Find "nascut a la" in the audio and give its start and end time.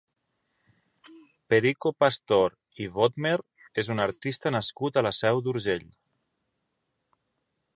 4.57-5.13